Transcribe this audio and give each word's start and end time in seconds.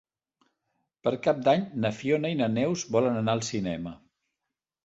Per 1.07 1.13
Cap 1.27 1.43
d'Any 1.49 1.67
na 1.85 1.93
Fiona 1.99 2.33
i 2.37 2.39
na 2.41 2.49
Neus 2.57 2.87
volen 2.97 3.21
anar 3.23 3.37
al 3.39 3.47
cinema. 3.51 3.97